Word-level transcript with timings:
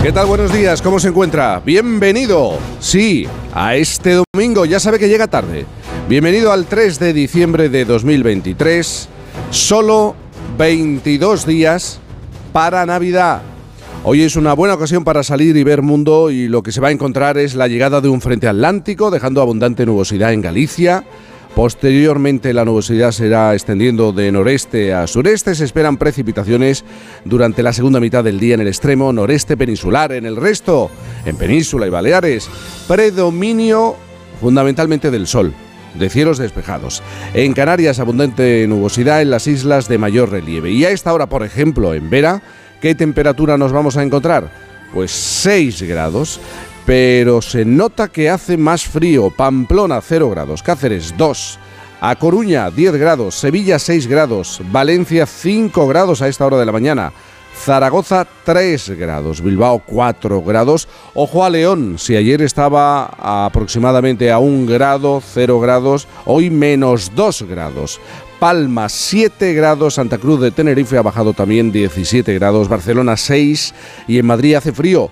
¿Qué 0.00 0.12
tal? 0.12 0.26
Buenos 0.26 0.52
días, 0.52 0.80
¿cómo 0.80 1.00
se 1.00 1.08
encuentra? 1.08 1.60
Bienvenido, 1.66 2.56
sí, 2.78 3.26
a 3.52 3.74
este 3.74 4.22
domingo, 4.32 4.64
ya 4.64 4.78
sabe 4.78 4.96
que 5.00 5.08
llega 5.08 5.26
tarde. 5.26 5.66
Bienvenido 6.08 6.52
al 6.52 6.66
3 6.66 7.00
de 7.00 7.12
diciembre 7.12 7.68
de 7.68 7.84
2023, 7.84 9.08
solo 9.50 10.14
22 10.56 11.44
días 11.44 11.98
para 12.52 12.86
Navidad. 12.86 13.42
Hoy 14.04 14.22
es 14.22 14.36
una 14.36 14.52
buena 14.52 14.74
ocasión 14.74 15.02
para 15.02 15.24
salir 15.24 15.56
y 15.56 15.64
ver 15.64 15.82
mundo 15.82 16.30
y 16.30 16.46
lo 16.46 16.62
que 16.62 16.70
se 16.70 16.80
va 16.80 16.88
a 16.88 16.92
encontrar 16.92 17.36
es 17.36 17.56
la 17.56 17.66
llegada 17.66 18.00
de 18.00 18.08
un 18.08 18.20
frente 18.20 18.46
atlántico, 18.46 19.10
dejando 19.10 19.42
abundante 19.42 19.84
nubosidad 19.84 20.32
en 20.32 20.42
Galicia 20.42 21.04
Posteriormente 21.54 22.52
la 22.52 22.64
nubosidad 22.64 23.10
se 23.10 23.26
irá 23.26 23.52
extendiendo 23.52 24.12
de 24.12 24.30
noreste 24.30 24.94
a 24.94 25.06
sureste. 25.06 25.54
Se 25.54 25.64
esperan 25.64 25.96
precipitaciones 25.96 26.84
durante 27.24 27.62
la 27.62 27.72
segunda 27.72 28.00
mitad 28.00 28.22
del 28.22 28.38
día 28.38 28.54
en 28.54 28.60
el 28.60 28.68
extremo 28.68 29.12
noreste 29.12 29.56
peninsular. 29.56 30.12
En 30.12 30.26
el 30.26 30.36
resto, 30.36 30.90
en 31.24 31.36
Península 31.36 31.86
y 31.86 31.90
Baleares, 31.90 32.48
predominio 32.86 33.96
fundamentalmente 34.40 35.10
del 35.10 35.26
sol 35.26 35.52
de 35.94 36.08
cielos 36.08 36.38
despejados. 36.38 37.02
En 37.34 37.54
Canarias, 37.54 37.98
abundante 37.98 38.66
nubosidad 38.68 39.20
en 39.20 39.30
las 39.30 39.46
islas 39.46 39.88
de 39.88 39.98
mayor 39.98 40.30
relieve. 40.30 40.70
Y 40.70 40.84
a 40.84 40.90
esta 40.90 41.12
hora, 41.12 41.28
por 41.28 41.42
ejemplo, 41.42 41.94
en 41.94 42.08
Vera, 42.08 42.42
¿qué 42.80 42.94
temperatura 42.94 43.58
nos 43.58 43.72
vamos 43.72 43.96
a 43.96 44.02
encontrar? 44.02 44.50
Pues 44.92 45.10
6 45.10 45.82
grados 45.82 46.40
pero 46.88 47.42
se 47.42 47.66
nota 47.66 48.08
que 48.08 48.30
hace 48.30 48.56
más 48.56 48.84
frío. 48.84 49.28
Pamplona 49.28 50.00
0 50.00 50.30
grados, 50.30 50.62
Cáceres 50.62 51.14
2, 51.18 51.58
A 52.00 52.16
Coruña 52.16 52.70
10 52.70 52.94
grados, 52.94 53.34
Sevilla 53.34 53.78
6 53.78 54.06
grados, 54.06 54.62
Valencia 54.72 55.26
5 55.26 55.86
grados 55.86 56.22
a 56.22 56.28
esta 56.28 56.46
hora 56.46 56.56
de 56.56 56.64
la 56.64 56.72
mañana. 56.72 57.12
Zaragoza 57.54 58.26
3 58.42 58.96
grados, 58.98 59.42
Bilbao 59.42 59.82
4 59.84 60.40
grados. 60.40 60.88
Ojo 61.12 61.44
a 61.44 61.50
León, 61.50 61.96
si 61.98 62.16
ayer 62.16 62.40
estaba 62.40 63.04
aproximadamente 63.44 64.32
a 64.32 64.38
1 64.38 64.72
grado, 64.72 65.22
0 65.22 65.60
grados, 65.60 66.08
hoy 66.24 66.48
menos 66.48 67.12
2 67.14 67.42
grados. 67.42 68.00
Palma 68.38 68.88
7 68.88 69.52
grados, 69.52 69.96
Santa 69.96 70.16
Cruz 70.16 70.40
de 70.40 70.52
Tenerife 70.52 70.96
ha 70.96 71.02
bajado 71.02 71.34
también 71.34 71.70
17 71.70 72.32
grados, 72.32 72.66
Barcelona 72.66 73.18
6 73.18 73.74
y 74.06 74.18
en 74.18 74.24
Madrid 74.24 74.54
hace 74.54 74.72
frío, 74.72 75.10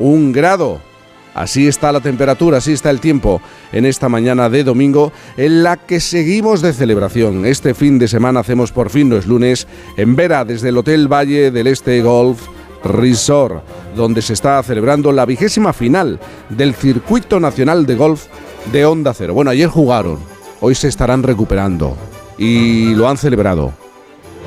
1 0.00 0.32
grado. 0.32 0.91
Así 1.34 1.66
está 1.66 1.92
la 1.92 2.00
temperatura, 2.00 2.58
así 2.58 2.72
está 2.72 2.90
el 2.90 3.00
tiempo 3.00 3.40
en 3.72 3.86
esta 3.86 4.08
mañana 4.08 4.50
de 4.50 4.64
domingo 4.64 5.12
en 5.36 5.62
la 5.62 5.76
que 5.78 5.98
seguimos 5.98 6.60
de 6.60 6.72
celebración. 6.72 7.46
Este 7.46 7.74
fin 7.74 7.98
de 7.98 8.08
semana 8.08 8.40
hacemos 8.40 8.70
por 8.70 8.90
fin, 8.90 9.08
no 9.08 9.16
es 9.16 9.26
lunes, 9.26 9.66
en 9.96 10.14
Vera, 10.14 10.44
desde 10.44 10.68
el 10.68 10.78
Hotel 10.78 11.10
Valle 11.10 11.50
del 11.50 11.68
Este 11.68 12.02
Golf 12.02 12.48
Resort, 12.84 13.64
donde 13.96 14.20
se 14.20 14.34
está 14.34 14.62
celebrando 14.62 15.12
la 15.12 15.24
vigésima 15.24 15.72
final 15.72 16.20
del 16.50 16.74
Circuito 16.74 17.40
Nacional 17.40 17.86
de 17.86 17.96
Golf 17.96 18.26
de 18.70 18.84
Onda 18.84 19.14
Cero. 19.14 19.34
Bueno, 19.34 19.50
ayer 19.50 19.68
jugaron, 19.68 20.18
hoy 20.60 20.74
se 20.74 20.88
estarán 20.88 21.22
recuperando 21.22 21.96
y 22.36 22.94
lo 22.94 23.08
han 23.08 23.16
celebrado. 23.16 23.72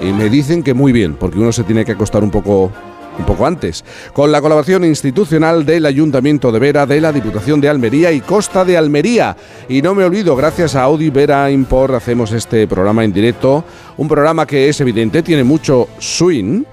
Y 0.02 0.11
me 0.11 0.30
dicen 0.30 0.61
que 0.61 0.73
muy 0.73 0.92
bien, 0.92 1.16
porque 1.16 1.39
uno 1.39 1.52
se 1.52 1.64
tiene 1.64 1.86
que 1.86 1.94
acostar 1.94 2.23
un 2.23 2.31
poco 2.31 2.72
un 3.17 3.25
poco 3.25 3.45
antes, 3.45 3.83
con 4.13 4.31
la 4.31 4.41
colaboración 4.41 4.85
institucional 4.85 5.66
del 5.66 5.85
Ayuntamiento 5.85 6.52
de 6.52 6.59
Vera, 6.59 6.85
de 6.85 7.02
la 7.02 7.11
Diputación 7.11 7.61
de 7.61 7.69
Almería 7.69 8.11
y 8.11 8.21
Costa 8.21 8.66
de 8.66 8.77
Almería. 8.77 9.35
Y 9.69 9.81
no 9.81 9.95
me 9.95 10.03
olvido, 10.03 10.35
gracias 10.35 10.75
a 10.75 10.83
Audi 10.83 11.09
Vera 11.09 11.49
Import 11.52 11.93
hacemos 11.93 12.31
este 12.31 12.67
programa 12.67 13.03
en 13.03 13.13
directo, 13.13 13.63
un 13.97 14.08
programa 14.08 14.45
que 14.45 14.69
es 14.69 14.80
evidente, 14.81 15.23
tiene 15.23 15.43
mucho 15.43 15.88
swing 15.99 16.63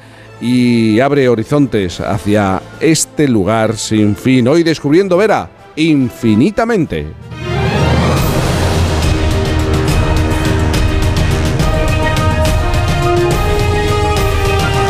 y 0.40 0.98
abre 0.98 1.28
horizontes 1.28 2.00
hacia 2.00 2.60
este 2.80 3.28
lugar 3.28 3.76
sin 3.76 4.16
fin. 4.16 4.48
Hoy 4.48 4.62
descubriendo 4.62 5.16
Vera 5.16 5.48
infinitamente. 5.76 7.06